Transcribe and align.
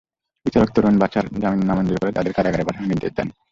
বিচারক 0.45 0.69
তরুণ 0.75 0.95
বাছার 0.99 1.25
জামিন 1.41 1.63
নামঞ্জুর 1.67 1.99
করে 2.01 2.11
তাঁদের 2.13 2.35
কারাগারে 2.35 2.67
পাঠানোর 2.67 2.89
নির্দেশ 2.91 3.11
দেন। 3.15 3.27